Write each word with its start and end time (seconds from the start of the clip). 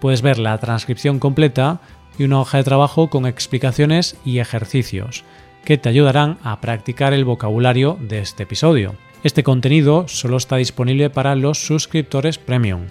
Puedes 0.00 0.22
ver 0.22 0.38
la 0.38 0.56
transcripción 0.58 1.18
completa 1.18 1.80
y 2.18 2.24
una 2.24 2.40
hoja 2.40 2.58
de 2.58 2.64
trabajo 2.64 3.08
con 3.10 3.26
explicaciones 3.26 4.16
y 4.24 4.38
ejercicios 4.38 5.24
que 5.64 5.78
te 5.78 5.88
ayudarán 5.88 6.38
a 6.42 6.60
practicar 6.60 7.12
el 7.12 7.24
vocabulario 7.24 7.98
de 8.00 8.20
este 8.20 8.44
episodio. 8.44 8.94
Este 9.22 9.42
contenido 9.42 10.06
solo 10.08 10.36
está 10.36 10.56
disponible 10.56 11.10
para 11.10 11.34
los 11.34 11.58
suscriptores 11.58 12.38
premium. 12.38 12.86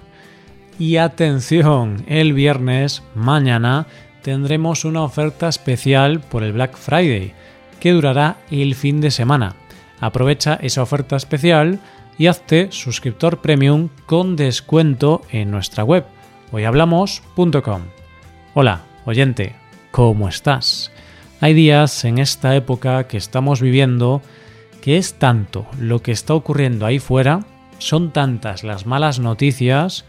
Y 0.78 0.98
atención, 0.98 2.04
el 2.08 2.34
viernes, 2.34 3.02
mañana, 3.16 3.88
tendremos 4.22 4.86
una 4.86 5.04
oferta 5.04 5.48
especial 5.48 6.20
por 6.20 6.44
el 6.44 6.54
Black 6.54 6.78
Friday, 6.78 7.34
que 7.80 7.94
durará 7.94 8.38
el 8.52 8.76
fin 8.76 9.02
de 9.02 9.10
semana. 9.10 9.56
Aprovecha 10.00 10.60
esa 10.62 10.84
oferta 10.84 11.16
especial 11.16 11.80
y 12.18 12.28
hazte 12.28 12.68
suscriptor 12.72 13.42
premium 13.42 13.90
con 14.06 14.36
descuento 14.36 15.22
en 15.32 15.50
nuestra 15.50 15.84
web 15.84 16.06
hoyhablamos.com. 16.52 17.82
Hola, 18.54 18.82
Oyente, 19.06 19.56
¿cómo 19.92 20.30
estás? 20.30 20.92
Hay 21.42 21.54
días 21.54 22.06
en 22.06 22.18
esta 22.18 22.56
época 22.56 23.08
que 23.08 23.18
estamos 23.18 23.62
viviendo 23.62 24.22
que 24.82 24.98
es 24.98 25.16
tanto 25.16 25.68
lo 25.80 26.02
que 26.02 26.12
está 26.12 26.34
ocurriendo 26.34 26.86
ahí 26.86 27.00
fuera, 27.00 27.42
son 27.80 28.12
tantas 28.12 28.64
las 28.64 28.86
malas 28.86 29.20
noticias 29.20 30.06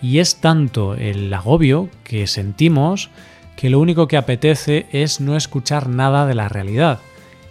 y 0.00 0.18
es 0.18 0.36
tanto 0.36 0.94
el 0.94 1.32
agobio 1.32 1.88
que 2.02 2.26
sentimos 2.26 3.10
que 3.56 3.70
lo 3.70 3.78
único 3.78 4.08
que 4.08 4.16
apetece 4.16 4.86
es 4.90 5.20
no 5.20 5.36
escuchar 5.36 5.88
nada 5.88 6.26
de 6.26 6.34
la 6.34 6.48
realidad 6.48 6.98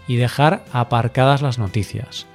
y 0.07 0.15
dejar 0.15 0.65
aparcadas 0.73 1.41
las 1.41 1.57
noticias. 1.57 2.25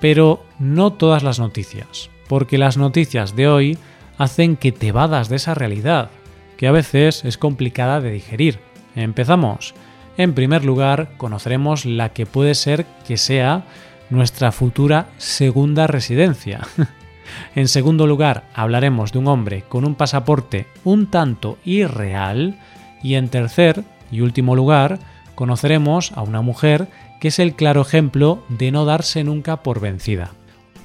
Pero 0.00 0.42
no 0.58 0.92
todas 0.94 1.22
las 1.22 1.38
noticias, 1.38 2.08
porque 2.28 2.56
las 2.56 2.78
noticias 2.78 3.36
de 3.36 3.48
hoy 3.48 3.78
hacen 4.20 4.58
que 4.58 4.70
te 4.70 4.92
vadas 4.92 5.30
de 5.30 5.36
esa 5.36 5.54
realidad, 5.54 6.10
que 6.58 6.68
a 6.68 6.72
veces 6.72 7.24
es 7.24 7.38
complicada 7.38 8.02
de 8.02 8.12
digerir. 8.12 8.58
Empezamos. 8.94 9.72
En 10.18 10.34
primer 10.34 10.62
lugar, 10.62 11.12
conoceremos 11.16 11.86
la 11.86 12.10
que 12.10 12.26
puede 12.26 12.54
ser 12.54 12.84
que 13.08 13.16
sea 13.16 13.64
nuestra 14.10 14.52
futura 14.52 15.06
segunda 15.16 15.86
residencia. 15.86 16.60
en 17.54 17.66
segundo 17.66 18.06
lugar, 18.06 18.44
hablaremos 18.54 19.10
de 19.12 19.20
un 19.20 19.28
hombre 19.28 19.64
con 19.66 19.86
un 19.86 19.94
pasaporte 19.94 20.66
un 20.84 21.06
tanto 21.06 21.56
irreal. 21.64 22.58
Y 23.02 23.14
en 23.14 23.30
tercer 23.30 23.84
y 24.12 24.20
último 24.20 24.54
lugar, 24.54 24.98
conoceremos 25.34 26.12
a 26.12 26.20
una 26.20 26.42
mujer 26.42 26.88
que 27.22 27.28
es 27.28 27.38
el 27.38 27.54
claro 27.54 27.80
ejemplo 27.80 28.44
de 28.50 28.70
no 28.70 28.84
darse 28.84 29.24
nunca 29.24 29.62
por 29.62 29.80
vencida. 29.80 30.32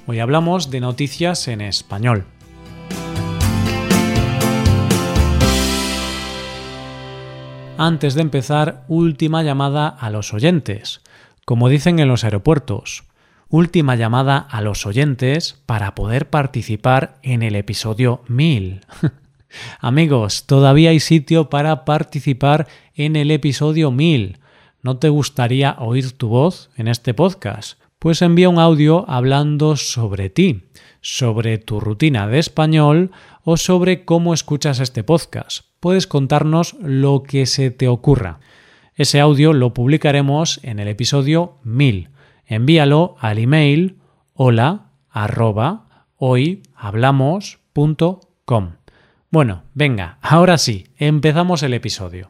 Hoy 0.07 0.19
hablamos 0.19 0.71
de 0.71 0.79
noticias 0.79 1.49
en 1.49 1.59
español. 1.59 2.23
Antes 7.77 8.13
de 8.15 8.21
empezar, 8.21 8.85
última 8.87 9.43
llamada 9.43 9.89
a 9.89 10.09
los 10.09 10.33
oyentes. 10.33 11.01
Como 11.43 11.67
dicen 11.67 11.99
en 11.99 12.07
los 12.07 12.23
aeropuertos, 12.23 13.03
última 13.49 13.97
llamada 13.97 14.37
a 14.37 14.61
los 14.61 14.85
oyentes 14.85 15.61
para 15.65 15.93
poder 15.93 16.29
participar 16.29 17.17
en 17.21 17.43
el 17.43 17.53
episodio 17.53 18.23
1000. 18.29 18.85
Amigos, 19.81 20.45
todavía 20.45 20.91
hay 20.91 21.01
sitio 21.01 21.49
para 21.49 21.83
participar 21.83 22.67
en 22.95 23.17
el 23.17 23.29
episodio 23.29 23.91
1000. 23.91 24.39
¿No 24.81 24.97
te 24.97 25.09
gustaría 25.09 25.75
oír 25.77 26.13
tu 26.13 26.29
voz 26.29 26.69
en 26.77 26.87
este 26.87 27.13
podcast? 27.13 27.77
Pues 28.05 28.21
envía 28.21 28.49
un 28.49 28.59
audio 28.59 29.09
hablando 29.09 29.75
sobre 29.77 30.29
ti, 30.29 30.65
sobre 31.01 31.57
tu 31.57 31.79
rutina 31.79 32.27
de 32.27 32.37
español 32.37 33.09
o 33.43 33.57
sobre 33.57 34.05
cómo 34.05 34.35
escuchas 34.35 34.79
este 34.79 35.03
podcast 35.03 35.65
puedes 35.79 36.05
contarnos 36.05 36.75
lo 36.81 37.23
que 37.23 37.47
se 37.47 37.71
te 37.71 37.87
ocurra. 37.87 38.39
Ese 38.93 39.19
audio 39.19 39.53
lo 39.53 39.73
publicaremos 39.73 40.59
en 40.61 40.77
el 40.77 40.87
episodio 40.87 41.57
1000. 41.63 42.11
Envíalo 42.45 43.15
al 43.17 43.39
email 43.39 43.97
hola 44.35 44.91
arroba 45.09 46.05
hoyhablamos.com. 46.17 48.73
Bueno, 49.31 49.63
venga, 49.73 50.19
ahora 50.21 50.59
sí, 50.59 50.85
empezamos 50.97 51.63
el 51.63 51.73
episodio. 51.73 52.29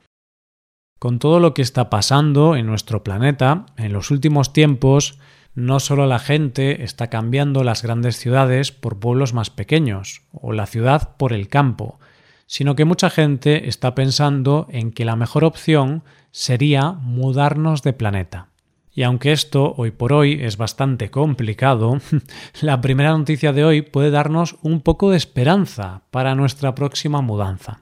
Con 0.99 1.19
todo 1.19 1.41
lo 1.41 1.53
que 1.53 1.63
está 1.63 1.89
pasando 1.89 2.55
en 2.55 2.65
nuestro 2.65 3.03
planeta 3.03 3.65
en 3.75 3.91
los 3.91 4.09
últimos 4.09 4.53
tiempos, 4.53 5.19
no 5.55 5.79
solo 5.79 6.05
la 6.05 6.19
gente 6.19 6.83
está 6.83 7.09
cambiando 7.09 7.63
las 7.63 7.81
grandes 7.81 8.17
ciudades 8.17 8.71
por 8.71 8.99
pueblos 8.99 9.33
más 9.33 9.49
pequeños, 9.49 10.21
o 10.31 10.51
la 10.51 10.65
ciudad 10.65 11.15
por 11.17 11.33
el 11.33 11.47
campo, 11.47 11.99
sino 12.45 12.75
que 12.75 12.85
mucha 12.85 13.09
gente 13.09 13.67
está 13.69 13.95
pensando 13.95 14.67
en 14.69 14.91
que 14.91 15.05
la 15.05 15.15
mejor 15.15 15.43
opción 15.45 16.03
sería 16.31 16.91
mudarnos 16.91 17.81
de 17.81 17.93
planeta. 17.93 18.49
Y 18.93 19.03
aunque 19.03 19.31
esto 19.31 19.73
hoy 19.77 19.91
por 19.91 20.13
hoy 20.13 20.39
es 20.41 20.57
bastante 20.57 21.09
complicado, 21.09 21.99
la 22.61 22.79
primera 22.81 23.17
noticia 23.17 23.51
de 23.51 23.65
hoy 23.65 23.81
puede 23.81 24.11
darnos 24.11 24.57
un 24.61 24.81
poco 24.81 25.11
de 25.11 25.17
esperanza 25.17 26.03
para 26.11 26.35
nuestra 26.35 26.75
próxima 26.75 27.21
mudanza. 27.21 27.81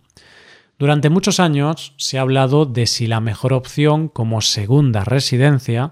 Durante 0.80 1.10
muchos 1.10 1.40
años 1.40 1.94
se 1.98 2.18
ha 2.18 2.22
hablado 2.22 2.66
de 2.66 2.88
si 2.88 3.06
la 3.06 3.20
mejor 3.20 3.54
opción 3.54 4.08
como 4.08 4.42
segunda 4.42 5.04
residencia 5.04 5.92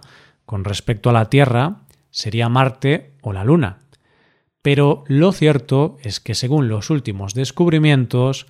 con 0.51 0.65
respecto 0.65 1.09
a 1.09 1.13
la 1.13 1.29
Tierra 1.29 1.77
sería 2.09 2.49
Marte 2.49 3.13
o 3.21 3.31
la 3.31 3.45
Luna. 3.45 3.77
Pero 4.61 5.05
lo 5.07 5.31
cierto 5.31 5.95
es 6.03 6.19
que 6.19 6.35
según 6.35 6.67
los 6.67 6.89
últimos 6.89 7.33
descubrimientos, 7.33 8.47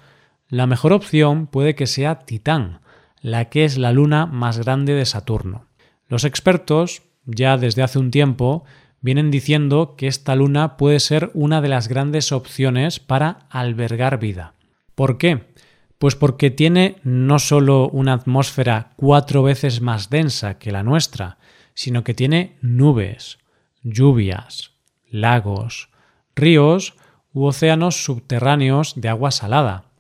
la 0.50 0.66
mejor 0.66 0.94
opción 0.94 1.46
puede 1.46 1.76
que 1.76 1.86
sea 1.86 2.22
Titán, 2.22 2.80
la 3.22 3.50
que 3.50 3.66
es 3.66 3.78
la 3.78 3.92
luna 3.92 4.26
más 4.26 4.58
grande 4.58 4.96
de 4.96 5.06
Saturno. 5.06 5.68
Los 6.08 6.24
expertos, 6.24 7.04
ya 7.26 7.56
desde 7.58 7.84
hace 7.84 8.00
un 8.00 8.10
tiempo, 8.10 8.64
vienen 9.02 9.30
diciendo 9.30 9.94
que 9.96 10.08
esta 10.08 10.36
luna 10.36 10.78
puede 10.78 11.00
ser 11.00 11.30
una 11.36 11.62
de 11.62 11.70
las 11.70 11.88
grandes 11.88 12.32
opciones 12.32 13.00
para 13.00 13.46
albergar 13.52 14.18
vida. 14.18 14.56
¿Por 14.96 15.20
qué? 15.20 15.54
Pues 16.00 16.16
porque 16.16 16.50
tiene 16.50 16.96
no 17.04 17.38
solo 17.38 17.90
una 17.90 18.14
atmósfera 18.14 18.94
cuatro 18.96 19.44
veces 19.44 19.82
más 19.82 20.10
densa 20.10 20.58
que 20.58 20.72
la 20.72 20.82
nuestra, 20.82 21.38
sino 21.74 22.04
que 22.04 22.14
tiene 22.14 22.58
nubes, 22.62 23.40
lluvias, 23.84 24.72
lagos, 25.10 25.90
ríos 26.36 26.96
u 27.34 27.46
océanos 27.46 28.04
subterráneos 28.04 28.94
de 29.00 29.10
agua 29.10 29.32
salada, 29.32 29.92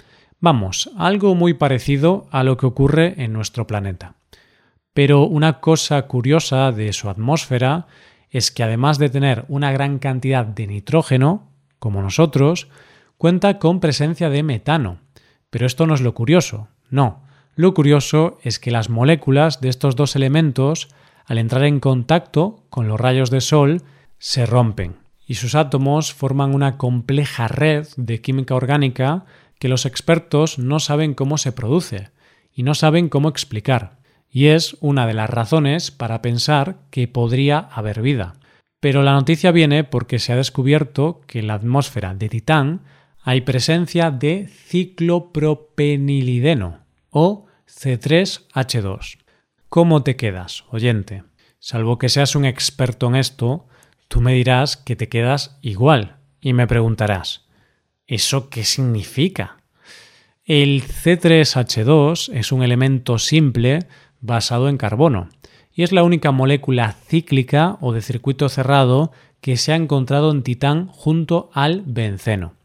Vamos, 0.43 0.89
algo 0.97 1.35
muy 1.35 1.53
parecido 1.53 2.27
a 2.31 2.43
lo 2.43 2.57
que 2.57 2.65
ocurre 2.65 3.13
en 3.23 3.31
nuestro 3.31 3.67
planeta. 3.67 4.15
Pero 4.91 5.21
una 5.25 5.59
cosa 5.59 6.01
curiosa 6.07 6.71
de 6.71 6.93
su 6.93 7.11
atmósfera 7.11 7.85
es 8.31 8.49
que 8.49 8.63
además 8.63 8.97
de 8.97 9.11
tener 9.11 9.45
una 9.49 9.71
gran 9.71 9.99
cantidad 9.99 10.43
de 10.43 10.65
nitrógeno, 10.65 11.47
como 11.77 12.01
nosotros, 12.01 12.69
cuenta 13.19 13.59
con 13.59 13.79
presencia 13.79 14.31
de 14.31 14.41
metano. 14.41 14.97
Pero 15.51 15.67
esto 15.67 15.85
no 15.85 15.93
es 15.93 16.01
lo 16.01 16.15
curioso, 16.15 16.69
no. 16.89 17.21
Lo 17.53 17.75
curioso 17.75 18.39
es 18.41 18.57
que 18.57 18.71
las 18.71 18.89
moléculas 18.89 19.61
de 19.61 19.69
estos 19.69 19.95
dos 19.95 20.15
elementos, 20.15 20.87
al 21.31 21.37
entrar 21.37 21.63
en 21.63 21.79
contacto 21.79 22.65
con 22.69 22.89
los 22.89 22.99
rayos 22.99 23.31
de 23.31 23.39
sol, 23.39 23.83
se 24.19 24.45
rompen 24.45 24.97
y 25.25 25.35
sus 25.35 25.55
átomos 25.55 26.13
forman 26.13 26.53
una 26.53 26.77
compleja 26.77 27.47
red 27.47 27.87
de 27.95 28.19
química 28.19 28.53
orgánica 28.53 29.23
que 29.57 29.69
los 29.69 29.85
expertos 29.85 30.59
no 30.59 30.81
saben 30.81 31.13
cómo 31.13 31.37
se 31.37 31.53
produce 31.53 32.09
y 32.53 32.63
no 32.63 32.75
saben 32.75 33.07
cómo 33.07 33.29
explicar, 33.29 33.99
y 34.29 34.47
es 34.47 34.75
una 34.81 35.07
de 35.07 35.13
las 35.13 35.29
razones 35.29 35.89
para 35.89 36.21
pensar 36.21 36.79
que 36.89 37.07
podría 37.07 37.59
haber 37.59 38.01
vida. 38.01 38.33
Pero 38.81 39.01
la 39.01 39.13
noticia 39.13 39.53
viene 39.53 39.85
porque 39.85 40.19
se 40.19 40.33
ha 40.33 40.35
descubierto 40.35 41.21
que 41.27 41.39
en 41.39 41.47
la 41.47 41.53
atmósfera 41.53 42.13
de 42.13 42.27
Titán 42.27 42.81
hay 43.23 43.39
presencia 43.39 44.11
de 44.11 44.49
ciclopropenilideno 44.49 46.79
o 47.09 47.45
C3H2. 47.69 49.20
¿Cómo 49.73 50.03
te 50.03 50.17
quedas, 50.17 50.65
oyente? 50.69 51.23
Salvo 51.57 51.97
que 51.97 52.09
seas 52.09 52.35
un 52.35 52.43
experto 52.43 53.07
en 53.07 53.15
esto, 53.15 53.67
tú 54.09 54.19
me 54.19 54.33
dirás 54.33 54.75
que 54.75 54.97
te 54.97 55.07
quedas 55.07 55.57
igual 55.61 56.17
y 56.41 56.51
me 56.51 56.67
preguntarás, 56.67 57.45
¿Eso 58.05 58.49
qué 58.49 58.65
significa? 58.65 59.59
El 60.43 60.83
C3H2 60.83 62.33
es 62.33 62.51
un 62.51 62.63
elemento 62.63 63.17
simple 63.17 63.87
basado 64.19 64.67
en 64.67 64.75
carbono 64.75 65.29
y 65.73 65.83
es 65.83 65.93
la 65.93 66.03
única 66.03 66.31
molécula 66.31 66.91
cíclica 67.07 67.77
o 67.79 67.93
de 67.93 68.01
circuito 68.01 68.49
cerrado 68.49 69.13
que 69.39 69.55
se 69.55 69.71
ha 69.71 69.77
encontrado 69.77 70.31
en 70.31 70.43
Titán 70.43 70.87
junto 70.87 71.49
al 71.53 71.83
benceno. 71.85 72.55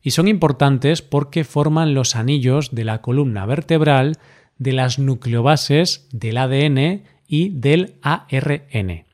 Y 0.00 0.12
son 0.12 0.28
importantes 0.28 1.02
porque 1.02 1.42
forman 1.42 1.94
los 1.94 2.14
anillos 2.14 2.76
de 2.76 2.84
la 2.84 3.00
columna 3.00 3.44
vertebral 3.44 4.18
de 4.58 4.72
las 4.72 4.98
nucleobases 4.98 6.08
del 6.12 6.38
ADN 6.38 7.04
y 7.26 7.50
del 7.50 7.96
ARN. 8.02 9.04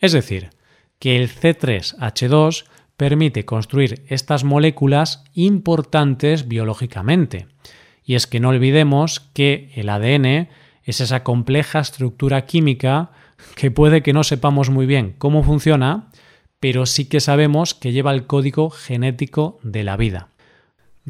Es 0.00 0.12
decir, 0.12 0.50
que 0.98 1.16
el 1.16 1.28
C3H2 1.28 2.64
permite 2.96 3.44
construir 3.44 4.04
estas 4.08 4.44
moléculas 4.44 5.24
importantes 5.34 6.48
biológicamente. 6.48 7.46
Y 8.04 8.14
es 8.14 8.26
que 8.26 8.40
no 8.40 8.48
olvidemos 8.48 9.20
que 9.20 9.70
el 9.74 9.88
ADN 9.88 10.48
es 10.82 11.00
esa 11.00 11.22
compleja 11.22 11.78
estructura 11.80 12.46
química 12.46 13.12
que 13.54 13.70
puede 13.70 14.02
que 14.02 14.12
no 14.12 14.24
sepamos 14.24 14.70
muy 14.70 14.86
bien 14.86 15.14
cómo 15.18 15.44
funciona, 15.44 16.10
pero 16.60 16.86
sí 16.86 17.04
que 17.04 17.20
sabemos 17.20 17.74
que 17.74 17.92
lleva 17.92 18.12
el 18.12 18.26
código 18.26 18.70
genético 18.70 19.60
de 19.62 19.84
la 19.84 19.96
vida. 19.96 20.28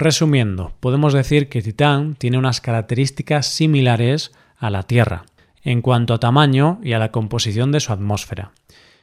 Resumiendo, 0.01 0.75
podemos 0.79 1.13
decir 1.13 1.49
que 1.49 1.61
Titán 1.61 2.15
tiene 2.15 2.39
unas 2.39 2.61
características 2.61 3.49
similares 3.49 4.31
a 4.57 4.71
la 4.71 4.85
Tierra, 4.85 5.25
en 5.65 5.83
cuanto 5.83 6.15
a 6.15 6.21
tamaño 6.21 6.79
y 6.85 6.93
a 6.93 7.01
la 7.01 7.11
composición 7.11 7.73
de 7.73 7.81
su 7.81 7.93
atmósfera. 7.93 8.53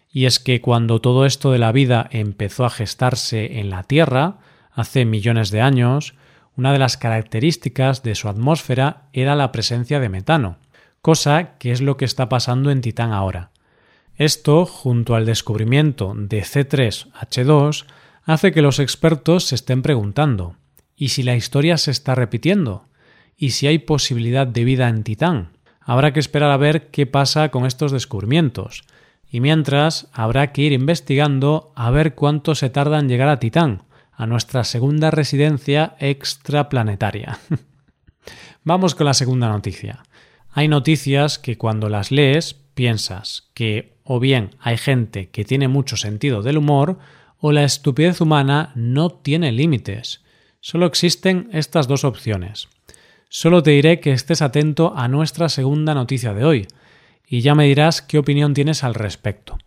Y 0.09 0.23
es 0.25 0.39
que 0.39 0.61
cuando 0.61 1.01
todo 1.01 1.25
esto 1.25 1.51
de 1.51 1.59
la 1.59 1.73
vida 1.73 2.07
empezó 2.11 2.63
a 2.63 2.69
gestarse 2.69 3.59
en 3.59 3.71
la 3.71 3.83
Tierra, 3.83 4.37
hace 4.71 5.03
millones 5.03 5.51
de 5.51 5.59
años, 5.59 6.15
una 6.55 6.71
de 6.71 6.79
las 6.79 6.95
características 6.95 8.01
de 8.01 8.15
su 8.15 8.29
atmósfera 8.29 9.09
era 9.11 9.35
la 9.35 9.51
presencia 9.51 9.99
de 9.99 10.07
metano, 10.07 10.59
cosa 11.01 11.57
que 11.57 11.73
es 11.73 11.81
lo 11.81 11.97
que 11.97 12.05
está 12.05 12.29
pasando 12.29 12.71
en 12.71 12.79
Titán 12.79 13.11
ahora. 13.11 13.51
Esto, 14.15 14.65
junto 14.65 15.15
al 15.15 15.25
descubrimiento 15.25 16.13
de 16.15 16.41
C3H2, 16.41 17.85
hace 18.23 18.53
que 18.53 18.61
los 18.61 18.79
expertos 18.79 19.43
se 19.43 19.55
estén 19.55 19.81
preguntando 19.81 20.55
¿y 20.95 21.09
si 21.09 21.23
la 21.23 21.35
historia 21.35 21.77
se 21.77 21.91
está 21.91 22.15
repitiendo? 22.15 22.87
¿Y 23.37 23.51
si 23.51 23.67
hay 23.67 23.79
posibilidad 23.79 24.47
de 24.47 24.63
vida 24.63 24.87
en 24.89 25.03
Titán? 25.03 25.51
Habrá 25.81 26.13
que 26.13 26.19
esperar 26.19 26.51
a 26.51 26.57
ver 26.57 26.89
qué 26.89 27.05
pasa 27.05 27.49
con 27.49 27.65
estos 27.65 27.91
descubrimientos. 27.91 28.83
Y 29.29 29.39
mientras, 29.39 30.07
habrá 30.13 30.51
que 30.51 30.61
ir 30.61 30.71
investigando 30.71 31.73
a 31.75 31.91
ver 31.91 32.15
cuánto 32.15 32.55
se 32.55 32.69
tarda 32.69 32.99
en 32.99 33.09
llegar 33.09 33.27
a 33.27 33.39
Titán, 33.39 33.83
a 34.11 34.25
nuestra 34.25 34.63
segunda 34.63 35.11
residencia 35.11 35.95
extraplanetaria. 35.99 37.39
Vamos 38.63 38.95
con 38.95 39.05
la 39.05 39.13
segunda 39.13 39.49
noticia. 39.49 40.03
Hay 40.51 40.67
noticias 40.67 41.37
que 41.37 41.57
cuando 41.57 41.89
las 41.89 42.11
lees 42.11 42.53
piensas 42.53 43.49
que 43.53 43.97
o 44.03 44.19
bien 44.19 44.51
hay 44.59 44.77
gente 44.77 45.29
que 45.29 45.45
tiene 45.45 45.67
mucho 45.67 45.97
sentido 45.97 46.41
del 46.41 46.57
humor 46.57 46.97
o 47.39 47.51
la 47.51 47.63
estupidez 47.63 48.21
humana 48.21 48.71
no 48.75 49.09
tiene 49.09 49.51
límites. 49.51 50.21
Solo 50.67 50.87
existen 50.87 51.47
estas 51.51 51.87
dos 51.87 52.03
opciones. 52.03 52.69
Solo 53.29 53.61
te 53.61 53.69
diré 53.69 53.99
que 53.99 54.13
estés 54.13 54.41
atento 54.41 54.93
a 54.95 55.07
nuestra 55.07 55.47
segunda 55.47 55.93
noticia 55.93 56.33
de 56.33 56.43
hoy, 56.43 56.67
y 57.27 57.41
ya 57.41 57.53
me 57.53 57.65
dirás 57.65 58.01
qué 58.01 58.17
opinión 58.17 58.55
tienes 58.55 58.83
al 58.83 58.95
respecto. 58.95 59.59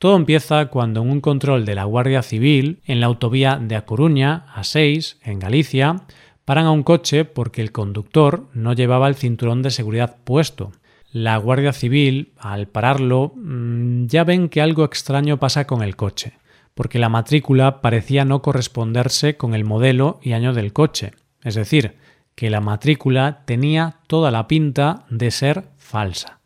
Todo 0.00 0.16
empieza 0.16 0.66
cuando 0.70 1.02
en 1.02 1.10
un 1.10 1.20
control 1.20 1.64
de 1.64 1.76
la 1.76 1.84
Guardia 1.84 2.20
Civil, 2.22 2.80
en 2.84 2.98
la 2.98 3.06
autovía 3.06 3.60
de 3.62 3.76
A 3.76 3.84
Coruña, 3.86 4.46
a 4.52 4.64
6, 4.64 5.20
en 5.22 5.38
Galicia, 5.38 6.02
paran 6.44 6.66
a 6.66 6.72
un 6.72 6.82
coche 6.82 7.24
porque 7.24 7.62
el 7.62 7.70
conductor 7.70 8.48
no 8.54 8.72
llevaba 8.72 9.06
el 9.06 9.14
cinturón 9.14 9.62
de 9.62 9.70
seguridad 9.70 10.16
puesto. 10.24 10.72
La 11.12 11.36
Guardia 11.36 11.72
Civil, 11.72 12.32
al 12.38 12.66
pararlo, 12.66 13.34
mm, 13.36 14.06
ya 14.06 14.24
ven 14.24 14.48
que 14.48 14.60
algo 14.60 14.82
extraño 14.82 15.38
pasa 15.38 15.64
con 15.68 15.80
el 15.80 15.94
coche, 15.94 16.32
porque 16.74 16.98
la 16.98 17.08
matrícula 17.08 17.80
parecía 17.80 18.24
no 18.24 18.42
corresponderse 18.42 19.36
con 19.36 19.54
el 19.54 19.64
modelo 19.64 20.18
y 20.22 20.32
año 20.32 20.52
del 20.52 20.72
coche, 20.72 21.12
es 21.42 21.54
decir, 21.54 21.96
que 22.34 22.50
la 22.50 22.60
matrícula 22.60 23.42
tenía 23.46 23.98
toda 24.06 24.30
la 24.30 24.48
pinta 24.48 25.04
de 25.08 25.30
ser 25.30 25.64
falsa. 25.76 26.40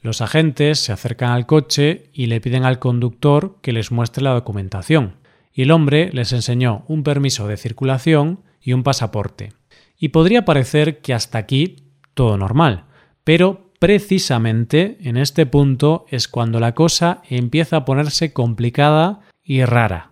Los 0.00 0.20
agentes 0.20 0.80
se 0.80 0.92
acercan 0.92 1.30
al 1.30 1.46
coche 1.46 2.10
y 2.12 2.26
le 2.26 2.40
piden 2.40 2.64
al 2.64 2.78
conductor 2.78 3.58
que 3.62 3.72
les 3.72 3.90
muestre 3.90 4.22
la 4.22 4.34
documentación, 4.34 5.16
y 5.52 5.62
el 5.62 5.70
hombre 5.70 6.10
les 6.12 6.32
enseñó 6.32 6.84
un 6.88 7.02
permiso 7.02 7.46
de 7.46 7.56
circulación 7.56 8.40
y 8.60 8.72
un 8.72 8.82
pasaporte. 8.82 9.52
Y 9.96 10.08
podría 10.08 10.44
parecer 10.44 11.00
que 11.00 11.14
hasta 11.14 11.38
aquí 11.38 11.76
todo 12.14 12.36
normal, 12.36 12.84
pero 13.22 13.70
precisamente 13.78 14.98
en 15.00 15.16
este 15.16 15.46
punto 15.46 16.06
es 16.08 16.28
cuando 16.28 16.58
la 16.58 16.74
cosa 16.74 17.22
empieza 17.28 17.78
a 17.78 17.84
ponerse 17.84 18.32
complicada 18.32 19.20
y 19.44 19.64
rara. 19.64 20.10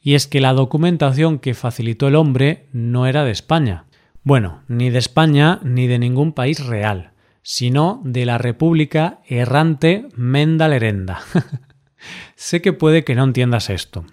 Y 0.00 0.14
es 0.14 0.26
que 0.26 0.40
la 0.40 0.52
documentación 0.52 1.38
que 1.38 1.54
facilitó 1.54 2.08
el 2.08 2.14
hombre 2.14 2.66
no 2.72 3.06
era 3.06 3.24
de 3.24 3.30
España. 3.30 3.84
Bueno, 4.22 4.62
ni 4.68 4.90
de 4.90 4.98
España 4.98 5.60
ni 5.62 5.86
de 5.86 5.98
ningún 5.98 6.32
país 6.32 6.64
real, 6.64 7.12
sino 7.42 8.00
de 8.04 8.26
la 8.26 8.38
República 8.38 9.20
errante 9.26 10.06
Mendalerenda. 10.14 11.20
sé 12.36 12.62
que 12.62 12.72
puede 12.72 13.04
que 13.04 13.14
no 13.14 13.24
entiendas 13.24 13.70
esto, 13.70 14.04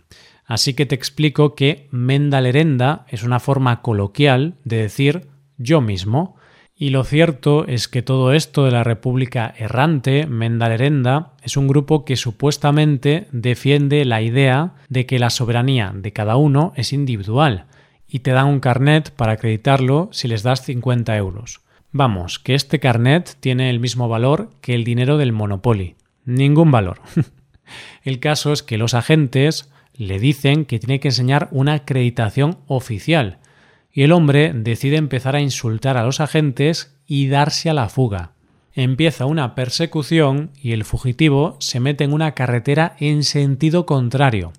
Así 0.45 0.75
que 0.75 0.85
te 0.85 0.95
explico 0.95 1.55
que 1.55 1.87
Mendalerenda 1.91 3.05
es 3.09 3.23
una 3.23 3.39
forma 3.39 3.81
coloquial 3.81 4.55
de 4.63 4.77
decir 4.77 5.27
yo 5.57 5.81
mismo. 5.81 6.35
Y 6.77 6.89
lo 6.89 7.05
cierto 7.05 7.65
es 7.67 7.87
que 7.87 8.01
todo 8.01 8.33
esto 8.33 8.65
de 8.65 8.71
la 8.71 8.83
República 8.83 9.53
Errante, 9.57 10.27
Mendalerenda, 10.27 11.31
es 11.41 11.55
un 11.55 11.69
grupo 11.69 12.03
que 12.03 12.17
supuestamente 12.17 13.27
defiende 13.31 14.03
la 14.03 14.21
idea 14.21 14.73
de 14.89 15.05
que 15.05 15.17
la 15.17 15.29
soberanía 15.29 15.93
de 15.95 16.11
cada 16.11 16.35
uno 16.35 16.73
es 16.75 16.91
individual 16.91 17.67
y 18.09 18.19
te 18.19 18.31
dan 18.31 18.47
un 18.47 18.59
carnet 18.59 19.11
para 19.11 19.33
acreditarlo 19.33 20.09
si 20.11 20.27
les 20.27 20.43
das 20.43 20.63
50 20.63 21.15
euros. 21.15 21.61
Vamos, 21.93 22.39
que 22.39 22.55
este 22.55 22.81
carnet 22.81 23.37
tiene 23.39 23.69
el 23.69 23.79
mismo 23.79 24.09
valor 24.09 24.49
que 24.59 24.75
el 24.75 24.83
dinero 24.83 25.17
del 25.17 25.31
Monopoly. 25.31 25.95
Ningún 26.25 26.71
valor. 26.71 26.99
el 28.03 28.19
caso 28.19 28.51
es 28.51 28.63
que 28.63 28.77
los 28.77 28.93
agentes 28.93 29.71
le 29.93 30.19
dicen 30.19 30.65
que 30.65 30.79
tiene 30.79 30.99
que 30.99 31.07
enseñar 31.07 31.47
una 31.51 31.73
acreditación 31.73 32.57
oficial, 32.67 33.39
y 33.95 34.03
el 34.03 34.11
hombre 34.11 34.51
decide 34.53 34.97
empezar 34.97 35.37
a 35.37 35.41
insultar 35.41 35.95
a 35.95 36.03
los 36.03 36.19
agentes 36.19 36.93
y 37.07 37.29
darse 37.29 37.69
a 37.69 37.73
la 37.73 37.87
fuga. 37.87 38.31
Empieza 38.73 39.25
una 39.25 39.55
persecución 39.55 40.51
y 40.61 40.73
el 40.73 40.83
fugitivo 40.83 41.55
se 41.61 41.79
mete 41.79 42.03
en 42.03 42.11
una 42.11 42.33
carretera 42.33 42.97
en 42.99 43.23
sentido 43.23 43.85
contrario, 43.85 44.51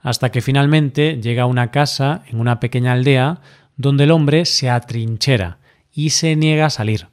hasta 0.00 0.32
que 0.32 0.40
finalmente 0.40 1.20
llega 1.22 1.44
a 1.44 1.46
una 1.46 1.70
casa 1.70 2.24
en 2.26 2.40
una 2.40 2.58
pequeña 2.58 2.92
aldea 2.92 3.40
donde 3.76 4.04
el 4.04 4.10
hombre 4.10 4.44
se 4.44 4.68
atrinchera 4.68 5.58
y 5.92 6.10
se 6.10 6.34
niega 6.34 6.66
a 6.66 6.70
salir. 6.70 7.06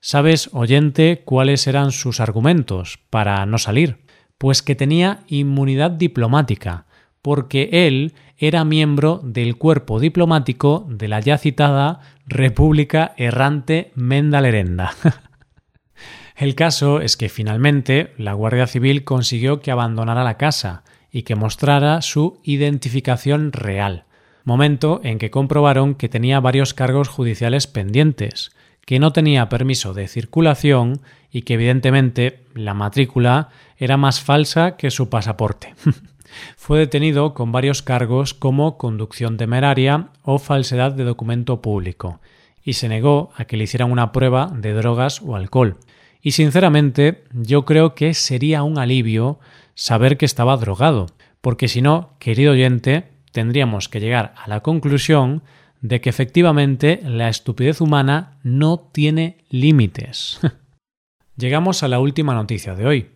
¿Sabes, 0.00 0.50
oyente, 0.52 1.22
cuáles 1.24 1.66
eran 1.66 1.92
sus 1.92 2.20
argumentos 2.20 2.98
para 3.08 3.46
no 3.46 3.56
salir? 3.56 4.04
Pues 4.36 4.62
que 4.62 4.74
tenía 4.74 5.20
inmunidad 5.28 5.92
diplomática, 5.92 6.84
porque 7.26 7.70
él 7.72 8.12
era 8.38 8.64
miembro 8.64 9.20
del 9.24 9.56
cuerpo 9.56 9.98
diplomático 9.98 10.86
de 10.88 11.08
la 11.08 11.18
ya 11.18 11.38
citada 11.38 11.98
República 12.24 13.14
Errante 13.16 13.90
Mendalerenda. 13.96 14.92
El 16.36 16.54
caso 16.54 17.00
es 17.00 17.16
que 17.16 17.28
finalmente 17.28 18.12
la 18.16 18.32
Guardia 18.32 18.68
Civil 18.68 19.02
consiguió 19.02 19.58
que 19.58 19.72
abandonara 19.72 20.22
la 20.22 20.36
casa 20.36 20.84
y 21.10 21.24
que 21.24 21.34
mostrara 21.34 22.00
su 22.00 22.38
identificación 22.44 23.50
real, 23.50 24.04
momento 24.44 25.00
en 25.02 25.18
que 25.18 25.32
comprobaron 25.32 25.96
que 25.96 26.08
tenía 26.08 26.38
varios 26.38 26.74
cargos 26.74 27.08
judiciales 27.08 27.66
pendientes, 27.66 28.52
que 28.84 29.00
no 29.00 29.12
tenía 29.12 29.48
permiso 29.48 29.94
de 29.94 30.06
circulación 30.06 31.00
y 31.32 31.42
que 31.42 31.54
evidentemente 31.54 32.44
la 32.54 32.72
matrícula 32.72 33.48
era 33.78 33.96
más 33.96 34.20
falsa 34.20 34.76
que 34.76 34.92
su 34.92 35.10
pasaporte. 35.10 35.74
Fue 36.56 36.78
detenido 36.78 37.34
con 37.34 37.52
varios 37.52 37.82
cargos 37.82 38.34
como 38.34 38.78
conducción 38.78 39.36
temeraria 39.36 40.08
o 40.22 40.38
falsedad 40.38 40.92
de 40.92 41.04
documento 41.04 41.60
público, 41.62 42.20
y 42.62 42.74
se 42.74 42.88
negó 42.88 43.30
a 43.36 43.44
que 43.44 43.56
le 43.56 43.64
hicieran 43.64 43.92
una 43.92 44.12
prueba 44.12 44.52
de 44.54 44.72
drogas 44.72 45.22
o 45.22 45.36
alcohol. 45.36 45.76
Y 46.20 46.32
sinceramente 46.32 47.24
yo 47.32 47.64
creo 47.64 47.94
que 47.94 48.14
sería 48.14 48.62
un 48.62 48.78
alivio 48.78 49.38
saber 49.74 50.16
que 50.16 50.26
estaba 50.26 50.56
drogado, 50.56 51.06
porque 51.40 51.68
si 51.68 51.82
no, 51.82 52.16
querido 52.18 52.52
oyente, 52.52 53.04
tendríamos 53.32 53.88
que 53.88 54.00
llegar 54.00 54.34
a 54.36 54.48
la 54.48 54.60
conclusión 54.60 55.42
de 55.80 56.00
que 56.00 56.10
efectivamente 56.10 57.00
la 57.04 57.28
estupidez 57.28 57.80
humana 57.80 58.38
no 58.42 58.80
tiene 58.80 59.38
límites. 59.50 60.40
Llegamos 61.36 61.82
a 61.82 61.88
la 61.88 62.00
última 62.00 62.34
noticia 62.34 62.74
de 62.74 62.86
hoy. 62.86 63.10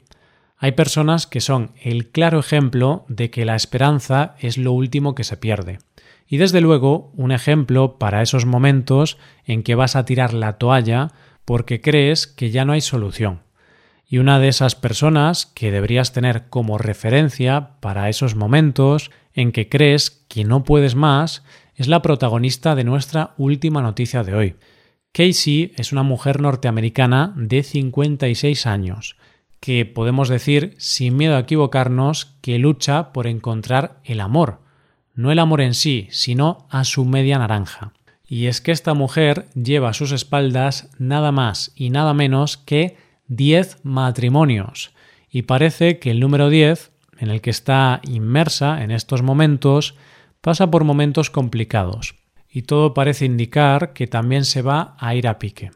Hay 0.62 0.72
personas 0.72 1.26
que 1.26 1.40
son 1.40 1.72
el 1.82 2.10
claro 2.10 2.38
ejemplo 2.38 3.06
de 3.08 3.30
que 3.30 3.46
la 3.46 3.56
esperanza 3.56 4.36
es 4.40 4.58
lo 4.58 4.72
último 4.72 5.14
que 5.14 5.24
se 5.24 5.38
pierde. 5.38 5.78
Y 6.28 6.36
desde 6.36 6.60
luego, 6.60 7.10
un 7.16 7.32
ejemplo 7.32 7.98
para 7.98 8.20
esos 8.20 8.44
momentos 8.44 9.16
en 9.46 9.62
que 9.62 9.74
vas 9.74 9.96
a 9.96 10.04
tirar 10.04 10.34
la 10.34 10.58
toalla 10.58 11.12
porque 11.46 11.80
crees 11.80 12.26
que 12.26 12.50
ya 12.50 12.66
no 12.66 12.74
hay 12.74 12.82
solución. 12.82 13.40
Y 14.06 14.18
una 14.18 14.38
de 14.38 14.48
esas 14.48 14.74
personas 14.74 15.46
que 15.46 15.70
deberías 15.70 16.12
tener 16.12 16.50
como 16.50 16.76
referencia 16.76 17.70
para 17.80 18.10
esos 18.10 18.34
momentos 18.34 19.10
en 19.32 19.52
que 19.52 19.70
crees 19.70 20.10
que 20.28 20.44
no 20.44 20.62
puedes 20.64 20.94
más 20.94 21.42
es 21.74 21.88
la 21.88 22.02
protagonista 22.02 22.74
de 22.74 22.84
nuestra 22.84 23.32
última 23.38 23.80
noticia 23.80 24.24
de 24.24 24.34
hoy. 24.34 24.56
Casey 25.12 25.72
es 25.76 25.90
una 25.90 26.02
mujer 26.02 26.42
norteamericana 26.42 27.32
de 27.34 27.62
56 27.62 28.66
años, 28.66 29.16
que 29.60 29.84
podemos 29.84 30.28
decir, 30.28 30.74
sin 30.78 31.16
miedo 31.16 31.36
a 31.36 31.40
equivocarnos, 31.40 32.36
que 32.40 32.58
lucha 32.58 33.12
por 33.12 33.26
encontrar 33.26 34.00
el 34.04 34.20
amor. 34.20 34.60
No 35.14 35.30
el 35.30 35.38
amor 35.38 35.60
en 35.60 35.74
sí, 35.74 36.08
sino 36.10 36.66
a 36.70 36.84
su 36.84 37.04
media 37.04 37.38
naranja. 37.38 37.92
Y 38.26 38.46
es 38.46 38.60
que 38.60 38.72
esta 38.72 38.94
mujer 38.94 39.46
lleva 39.54 39.90
a 39.90 39.94
sus 39.94 40.12
espaldas 40.12 40.90
nada 40.98 41.30
más 41.30 41.72
y 41.74 41.90
nada 41.90 42.14
menos 42.14 42.56
que 42.56 42.96
10 43.28 43.78
matrimonios. 43.82 44.92
Y 45.30 45.42
parece 45.42 45.98
que 45.98 46.10
el 46.10 46.20
número 46.20 46.48
10, 46.48 46.90
en 47.18 47.30
el 47.30 47.40
que 47.40 47.50
está 47.50 48.00
inmersa 48.04 48.82
en 48.82 48.90
estos 48.90 49.22
momentos, 49.22 49.94
pasa 50.40 50.70
por 50.70 50.84
momentos 50.84 51.30
complicados, 51.30 52.14
y 52.48 52.62
todo 52.62 52.94
parece 52.94 53.26
indicar 53.26 53.92
que 53.92 54.06
también 54.06 54.44
se 54.44 54.62
va 54.62 54.96
a 54.98 55.14
ir 55.14 55.28
a 55.28 55.38
pique. 55.38 55.70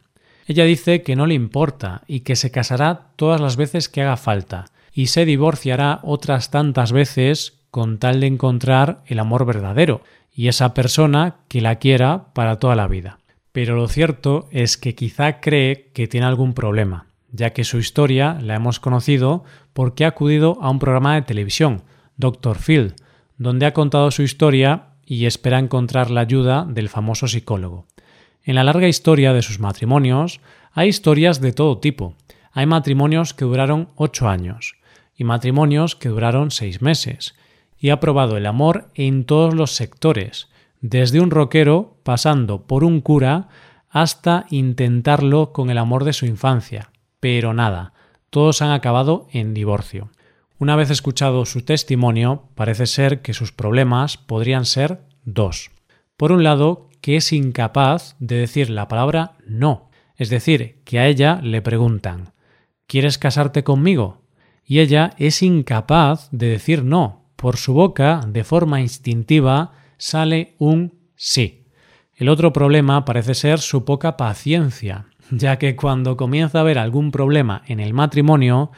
Ella 0.47 0.65
dice 0.65 1.03
que 1.03 1.17
no 1.17 1.27
le 1.27 1.35
importa 1.35 2.03
y 2.07 2.21
que 2.21 2.37
se 2.37 2.51
casará 2.51 3.09
todas 3.17 3.41
las 3.41 3.57
veces 3.57 3.89
que 3.89 4.03
haga 4.03 4.17
falta, 4.17 4.67
y 4.93 5.07
se 5.07 5.25
divorciará 5.25 6.01
otras 6.03 6.51
tantas 6.51 6.93
veces 6.93 7.59
con 7.71 7.99
tal 7.99 8.21
de 8.21 8.29
encontrar 8.29 9.03
el 9.07 9.19
amor 9.19 9.47
verdadero 9.47 10.03
y 10.33 10.49
esa 10.49 10.75
persona 10.75 11.37
que 11.49 11.61
la 11.61 11.77
quiera 11.77 12.27
para 12.35 12.59
toda 12.59 12.77
la 12.77 12.87
vida. 12.87 13.19
Pero 13.53 13.77
lo 13.77 13.89
cierto 13.89 14.49
es 14.51 14.77
que 14.77 14.95
quizá 14.95 15.41
cree 15.41 15.91
que 15.95 16.09
tiene 16.09 16.27
algún 16.27 16.55
problema, 16.55 17.07
ya 17.33 17.51
que 17.51 17.65
su 17.65 17.79
historia 17.79 18.39
la 18.41 18.55
hemos 18.55 18.81
conocido 18.81 19.45
porque 19.73 20.05
ha 20.05 20.09
acudido 20.09 20.59
a 20.61 20.71
un 20.71 20.79
programa 20.79 21.15
de 21.15 21.23
televisión, 21.23 21.83
Dr. 22.17 22.59
Phil, 22.59 22.95
donde 23.39 23.67
ha 23.67 23.73
contado 23.73 24.11
su 24.11 24.23
historia 24.23 24.91
y 25.07 25.27
espera 25.27 25.59
encontrar 25.59 26.11
la 26.11 26.21
ayuda 26.21 26.65
del 26.69 26.89
famoso 26.89 27.27
psicólogo. 27.29 27.87
En 28.45 28.57
la 28.57 28.65
larga 28.65 28.89
historia 28.89 29.33
de 29.33 29.41
sus 29.41 29.59
matrimonios 29.59 30.41
hay 30.73 30.89
historias 30.89 31.41
de 31.41 31.53
todo 31.53 31.79
tipo. 31.79 32.15
Hay 32.53 32.67
matrimonios 32.67 33.33
que 33.33 33.47
duraron 33.47 33.89
ocho 33.97 34.29
años 34.29 34.77
y 35.17 35.25
matrimonios 35.25 35.97
que 35.97 36.11
duraron 36.11 36.51
seis 36.51 36.83
meses. 36.83 37.35
Y 37.79 37.89
ha 37.91 38.01
probado 38.01 38.37
el 38.37 38.47
amor 38.47 38.91
en 38.95 39.25
todos 39.25 39.55
los 39.55 39.73
sectores, 39.73 40.49
desde 40.81 41.21
un 41.21 41.31
rockero 41.31 41.97
pasando 42.03 42.67
por 42.67 42.85
un 42.85 43.01
cura 43.01 43.49
hasta 43.89 44.45
intentarlo 44.51 45.53
con 45.53 45.71
el 45.71 45.79
amor 45.79 46.05
de 46.05 46.13
su 46.13 46.27
infancia. 46.27 46.91
Pero 47.21 47.55
nada, 47.55 47.95
todos 48.29 48.61
han 48.61 48.73
acabado 48.73 49.27
en 49.33 49.55
divorcio. 49.55 50.11
Una 50.59 50.77
vez 50.77 50.91
escuchado 50.91 51.47
su 51.47 51.63
testimonio, 51.63 52.49
parece 52.55 52.87
ser 52.87 53.23
que 53.23 53.35
sus 53.35 53.53
problemas 53.53 54.17
podrían 54.19 54.67
ser 54.67 55.01
dos. 55.25 55.71
Por 56.17 56.33
un 56.33 56.45
lado, 56.45 56.89
que 57.05 57.17
es 57.17 57.35
incapaz 57.35 58.17
de 58.19 58.37
decir 58.37 58.71
la 58.71 58.89
palabra 58.89 59.33
no, 59.47 59.91
es 60.17 60.31
decir, 60.31 60.81
que 60.87 60.99
a 60.99 61.07
ella 61.07 61.39
le 61.43 61.61
preguntan 61.61 62.33
¿Quieres 62.87 63.19
casarte 63.19 63.63
conmigo? 63.63 64.23
Y 64.65 64.79
ella 64.79 65.11
es 65.19 65.43
incapaz 65.43 66.31
de 66.31 66.49
decir 66.49 66.83
no. 66.83 67.27
Por 67.37 67.59
su 67.59 67.75
boca, 67.75 68.23
de 68.27 68.43
forma 68.43 68.81
instintiva, 68.81 69.73
sale 69.99 70.55
un 70.59 70.95
sí. 71.15 71.67
El 72.15 72.31
otro 72.31 72.55
problema 72.55 73.05
parece 73.05 73.35
ser 73.35 73.59
su 73.59 73.85
poca 73.85 74.17
paciencia, 74.17 75.05
ya 75.31 75.59
que 75.59 75.77
cuando 75.77 76.17
comienza 76.17 76.57
a 76.57 76.61
haber 76.63 76.79
algún 76.79 77.11
problema 77.11 77.61
en 77.67 77.81
el 77.81 77.93
matrimonio, 77.93 78.73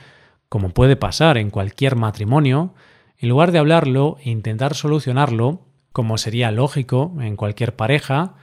como 0.49 0.71
puede 0.71 0.97
pasar 0.97 1.39
en 1.39 1.51
cualquier 1.51 1.95
matrimonio, 1.95 2.75
en 3.19 3.29
lugar 3.29 3.53
de 3.53 3.61
hablarlo 3.61 4.17
e 4.21 4.31
intentar 4.31 4.75
solucionarlo, 4.75 5.66
como 5.97 6.19
sería 6.19 6.51
lógico 6.51 7.15
en 7.23 7.37
cualquier 7.37 7.75
pareja, 7.75 8.35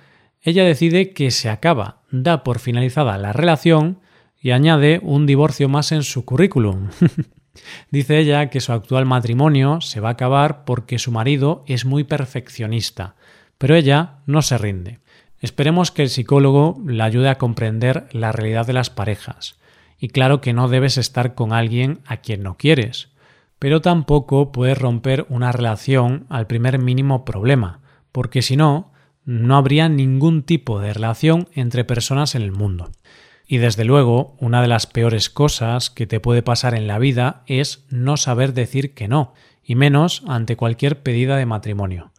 ella 0.41 0.63
decide 0.63 1.13
que 1.13 1.29
se 1.29 1.50
acaba, 1.51 2.01
da 2.10 2.43
por 2.43 2.57
finalizada 2.57 3.15
la 3.19 3.31
relación 3.31 4.00
y 4.41 4.50
añade 4.50 5.00
un 5.03 5.27
divorcio 5.27 5.69
más 5.69 5.91
en 5.91 6.01
su 6.01 6.25
currículum. 6.25 6.89
Dice 7.91 8.17
ella 8.17 8.50
que 8.50 8.60
su 8.60 8.72
actual 8.72 9.05
matrimonio 9.05 9.81
se 9.81 10.00
va 10.00 10.10
a 10.10 10.13
acabar 10.13 10.65
porque 10.65 10.98
su 10.98 11.12
marido 11.12 11.63
es 11.67 11.86
muy 11.86 12.03
perfeccionista, 12.03 13.13
pero 13.60 13.75
ella 13.75 14.15
no 14.25 14.41
se 14.41 14.57
rinde. 14.57 14.98
Esperemos 15.39 15.91
que 15.91 16.01
el 16.01 16.10
psicólogo 16.10 16.81
la 16.88 17.05
ayude 17.05 17.29
a 17.29 17.38
comprender 17.38 18.07
la 18.13 18.31
realidad 18.31 18.65
de 18.65 18.74
las 18.74 18.89
parejas 18.89 19.60
y 20.00 20.07
claro 20.07 20.41
que 20.41 20.53
no 20.53 20.69
debes 20.69 20.98
estar 20.98 21.36
con 21.36 21.53
alguien 21.53 22.00
a 22.07 22.17
quien 22.17 22.41
no 22.41 22.57
quieres, 22.57 23.10
pero 23.63 23.79
tampoco 23.79 24.51
puedes 24.51 24.77
romper 24.77 25.25
una 25.29 25.53
relación 25.53 26.25
al 26.27 26.48
primer 26.48 26.79
mínimo 26.79 27.24
problema, 27.24 27.79
porque 28.12 28.41
si 28.41 28.58
no, 28.58 28.91
no 29.24 29.55
habría 29.55 29.88
ningún 29.88 30.43
tipo 30.43 30.82
de 30.82 30.91
relación 30.91 31.48
entre 31.53 31.86
personas 31.86 32.36
en 32.36 32.41
el 32.41 32.51
mundo. 32.51 32.91
Y 33.48 33.60
desde 33.60 33.86
luego, 33.86 34.36
una 34.38 34.62
de 34.62 34.67
las 34.67 34.86
peores 34.86 35.29
cosas 35.29 35.89
que 35.89 36.05
te 36.05 36.20
puede 36.20 36.43
pasar 36.43 36.75
en 36.75 36.88
la 36.88 37.00
vida 37.00 37.43
es 37.48 37.86
no 37.89 38.17
saber 38.17 38.53
decir 38.53 38.93
que 38.93 39.08
no, 39.08 39.34
y 39.63 39.75
menos 39.75 40.24
ante 40.27 40.58
cualquier 40.58 41.01
pedida 41.01 41.38
de 41.38 41.46
matrimonio. 41.46 42.12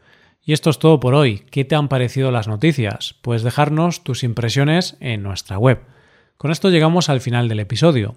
Y 0.42 0.54
esto 0.54 0.70
es 0.70 0.78
todo 0.78 0.98
por 0.98 1.12
hoy. 1.12 1.40
¿Qué 1.50 1.66
te 1.66 1.74
han 1.74 1.88
parecido 1.88 2.30
las 2.30 2.48
noticias? 2.48 3.16
Puedes 3.20 3.42
dejarnos 3.42 4.02
tus 4.02 4.24
impresiones 4.24 4.96
en 5.00 5.22
nuestra 5.22 5.58
web 5.58 5.82
con 6.36 6.50
esto 6.50 6.68
llegamos 6.68 7.08
al 7.08 7.20
final 7.20 7.48
del 7.48 7.60
episodio. 7.60 8.16